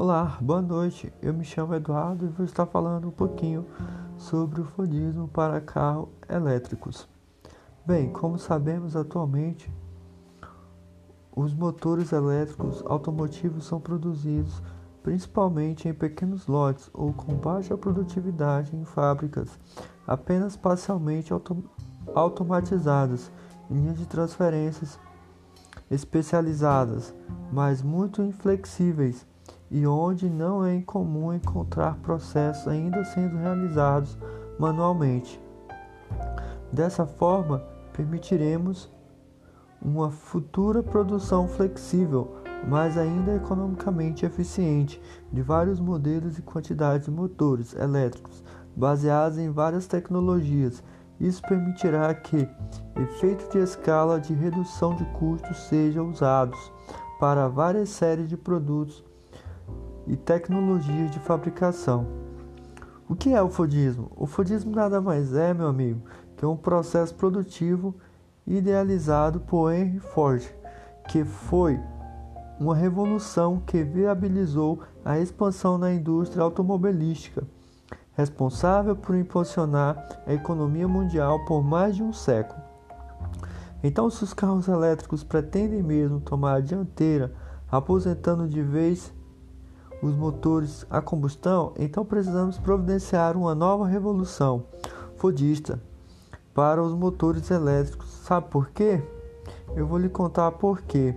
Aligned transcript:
Olá, 0.00 0.38
boa 0.40 0.62
noite. 0.62 1.12
Eu 1.20 1.34
me 1.34 1.44
chamo 1.44 1.74
Eduardo 1.74 2.24
e 2.24 2.28
vou 2.28 2.46
estar 2.46 2.66
falando 2.66 3.08
um 3.08 3.10
pouquinho 3.10 3.66
sobre 4.16 4.60
o 4.60 4.64
Fordismo 4.64 5.26
para 5.26 5.60
carros 5.60 6.08
elétricos. 6.28 7.08
Bem, 7.84 8.08
como 8.12 8.38
sabemos 8.38 8.94
atualmente, 8.94 9.68
os 11.34 11.52
motores 11.52 12.12
elétricos 12.12 12.80
automotivos 12.86 13.66
são 13.66 13.80
produzidos 13.80 14.62
principalmente 15.02 15.88
em 15.88 15.92
pequenos 15.92 16.46
lotes 16.46 16.88
ou 16.94 17.12
com 17.12 17.34
baixa 17.34 17.76
produtividade 17.76 18.76
em 18.76 18.84
fábricas 18.84 19.58
apenas 20.06 20.56
parcialmente 20.56 21.32
autom 21.32 21.64
automatizadas, 22.14 23.32
linhas 23.68 23.98
de 23.98 24.06
transferências 24.06 24.96
especializadas, 25.90 27.12
mas 27.50 27.82
muito 27.82 28.22
inflexíveis 28.22 29.26
e 29.70 29.86
onde 29.86 30.28
não 30.28 30.64
é 30.64 30.74
incomum 30.74 31.32
encontrar 31.32 31.96
processos 31.98 32.66
ainda 32.68 33.04
sendo 33.04 33.36
realizados 33.36 34.16
manualmente. 34.58 35.40
Dessa 36.72 37.06
forma, 37.06 37.62
permitiremos 37.92 38.90
uma 39.80 40.10
futura 40.10 40.82
produção 40.82 41.46
flexível, 41.46 42.36
mas 42.66 42.98
ainda 42.98 43.36
economicamente 43.36 44.26
eficiente, 44.26 45.00
de 45.32 45.42
vários 45.42 45.78
modelos 45.78 46.38
e 46.38 46.42
quantidades 46.42 47.06
de 47.06 47.12
motores 47.12 47.74
elétricos 47.74 48.42
baseados 48.76 49.38
em 49.38 49.50
várias 49.50 49.86
tecnologias. 49.86 50.82
Isso 51.20 51.42
permitirá 51.42 52.14
que 52.14 52.48
efeitos 52.96 53.48
de 53.48 53.58
escala 53.58 54.20
de 54.20 54.32
redução 54.32 54.94
de 54.94 55.04
custos 55.06 55.56
sejam 55.68 56.10
usados 56.10 56.72
para 57.18 57.48
várias 57.48 57.88
séries 57.88 58.28
de 58.28 58.36
produtos 58.36 59.04
e 60.08 60.16
tecnologias 60.16 61.10
de 61.10 61.18
fabricação. 61.18 62.06
O 63.08 63.14
que 63.14 63.32
é 63.32 63.42
o 63.42 63.48
Fordismo? 63.48 64.10
O 64.16 64.26
Fordismo 64.26 64.74
nada 64.74 65.00
mais 65.00 65.34
é, 65.34 65.54
meu 65.54 65.68
amigo, 65.68 66.02
que 66.36 66.44
um 66.44 66.56
processo 66.56 67.14
produtivo 67.14 67.94
idealizado 68.46 69.40
por 69.40 69.72
Henry 69.72 69.98
Ford, 69.98 70.42
que 71.08 71.24
foi 71.24 71.78
uma 72.58 72.74
revolução 72.74 73.62
que 73.64 73.82
viabilizou 73.82 74.80
a 75.04 75.18
expansão 75.18 75.78
na 75.78 75.92
indústria 75.92 76.42
automobilística, 76.42 77.44
responsável 78.12 78.96
por 78.96 79.14
impulsionar 79.14 80.22
a 80.26 80.34
economia 80.34 80.88
mundial 80.88 81.44
por 81.44 81.62
mais 81.62 81.94
de 81.94 82.02
um 82.02 82.12
século. 82.12 82.60
Então, 83.82 84.10
se 84.10 84.24
os 84.24 84.34
carros 84.34 84.66
elétricos 84.66 85.22
pretendem 85.22 85.82
mesmo 85.82 86.20
tomar 86.20 86.54
a 86.54 86.60
dianteira, 86.60 87.32
aposentando 87.70 88.48
de 88.48 88.60
vez 88.60 89.12
os 90.00 90.14
motores 90.14 90.86
a 90.88 91.00
combustão, 91.00 91.72
então 91.78 92.04
precisamos 92.04 92.58
providenciar 92.58 93.36
uma 93.36 93.54
nova 93.54 93.86
revolução 93.86 94.64
fordista 95.16 95.80
para 96.54 96.82
os 96.82 96.92
motores 96.92 97.50
elétricos. 97.50 98.08
Sabe 98.08 98.48
por 98.48 98.70
quê? 98.70 99.02
Eu 99.74 99.86
vou 99.86 99.98
lhe 99.98 100.08
contar 100.08 100.52
por 100.52 100.82
quê. 100.82 101.14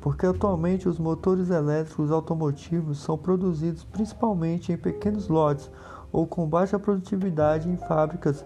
Porque 0.00 0.26
atualmente 0.26 0.88
os 0.88 0.98
motores 0.98 1.48
elétricos 1.48 2.10
automotivos 2.10 2.98
são 2.98 3.16
produzidos 3.16 3.84
principalmente 3.84 4.72
em 4.72 4.76
pequenos 4.76 5.28
lotes 5.28 5.70
ou 6.10 6.26
com 6.26 6.46
baixa 6.46 6.78
produtividade 6.78 7.68
em 7.68 7.76
fábricas 7.76 8.44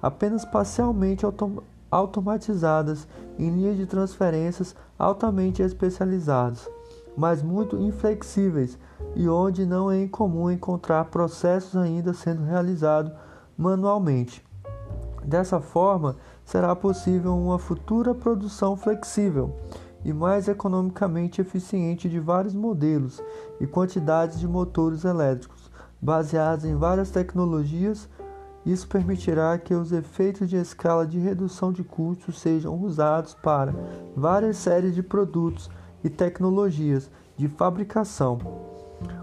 apenas 0.00 0.44
parcialmente 0.44 1.24
autom 1.24 1.62
automatizadas 1.90 3.06
em 3.38 3.50
linhas 3.50 3.76
de 3.76 3.84
transferências 3.84 4.74
altamente 4.98 5.60
especializadas 5.60 6.68
mas 7.16 7.42
muito 7.42 7.76
inflexíveis 7.76 8.78
e 9.14 9.28
onde 9.28 9.66
não 9.66 9.90
é 9.90 10.02
incomum 10.02 10.50
encontrar 10.50 11.06
processos 11.06 11.76
ainda 11.76 12.12
sendo 12.12 12.42
realizados 12.42 13.12
manualmente. 13.56 14.44
Dessa 15.24 15.60
forma, 15.60 16.16
será 16.44 16.74
possível 16.74 17.36
uma 17.36 17.58
futura 17.58 18.14
produção 18.14 18.76
flexível 18.76 19.54
e 20.04 20.12
mais 20.12 20.48
economicamente 20.48 21.40
eficiente 21.40 22.08
de 22.08 22.18
vários 22.18 22.54
modelos 22.54 23.22
e 23.60 23.66
quantidades 23.66 24.40
de 24.40 24.48
motores 24.48 25.04
elétricos, 25.04 25.70
baseados 26.00 26.64
em 26.64 26.74
várias 26.74 27.10
tecnologias. 27.10 28.08
Isso 28.66 28.88
permitirá 28.88 29.56
que 29.58 29.74
os 29.74 29.92
efeitos 29.92 30.48
de 30.48 30.56
escala 30.56 31.06
de 31.06 31.18
redução 31.18 31.72
de 31.72 31.84
custos 31.84 32.40
sejam 32.40 32.80
usados 32.80 33.34
para 33.34 33.74
várias 34.16 34.56
séries 34.56 34.94
de 34.94 35.02
produtos 35.02 35.70
e 36.04 36.10
tecnologias 36.10 37.10
de 37.36 37.48
fabricação, 37.48 38.38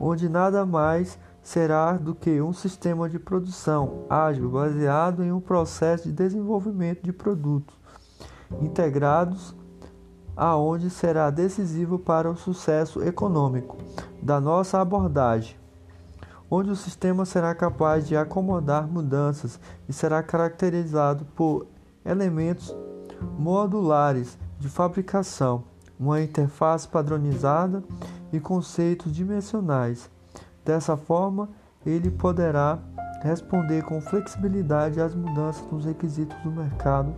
onde 0.00 0.28
nada 0.28 0.64
mais 0.64 1.18
será 1.42 1.92
do 1.92 2.14
que 2.14 2.40
um 2.40 2.52
sistema 2.52 3.08
de 3.08 3.18
produção 3.18 4.04
ágil 4.08 4.50
baseado 4.50 5.24
em 5.24 5.32
um 5.32 5.40
processo 5.40 6.04
de 6.04 6.12
desenvolvimento 6.12 7.02
de 7.02 7.12
produtos 7.12 7.74
integrados 8.60 9.54
aonde 10.36 10.90
será 10.90 11.30
decisivo 11.30 11.98
para 11.98 12.30
o 12.30 12.36
sucesso 12.36 13.02
econômico 13.02 13.76
da 14.22 14.40
nossa 14.40 14.80
abordagem, 14.80 15.56
onde 16.50 16.70
o 16.70 16.76
sistema 16.76 17.24
será 17.24 17.54
capaz 17.54 18.06
de 18.08 18.16
acomodar 18.16 18.86
mudanças 18.86 19.60
e 19.88 19.92
será 19.92 20.22
caracterizado 20.22 21.24
por 21.34 21.66
elementos 22.04 22.74
modulares 23.38 24.38
de 24.58 24.68
fabricação 24.68 25.69
uma 26.00 26.22
interface 26.22 26.88
padronizada 26.88 27.84
e 28.32 28.40
conceitos 28.40 29.12
dimensionais. 29.12 30.10
Dessa 30.64 30.96
forma, 30.96 31.50
ele 31.84 32.10
poderá 32.10 32.78
responder 33.22 33.84
com 33.84 34.00
flexibilidade 34.00 34.98
às 34.98 35.14
mudanças 35.14 35.62
nos 35.70 35.84
requisitos 35.84 36.36
do 36.42 36.50
mercado 36.50 37.14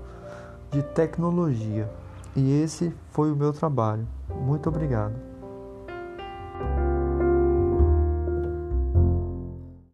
de 0.72 0.82
tecnologia. 0.82 1.88
E 2.34 2.60
esse 2.60 2.92
foi 3.10 3.30
o 3.30 3.36
meu 3.36 3.52
trabalho. 3.52 4.06
Muito 4.28 4.68
obrigado. 4.68 5.31